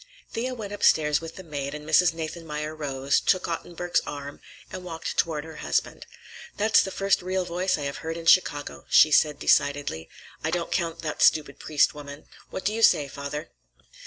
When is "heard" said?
7.97-8.17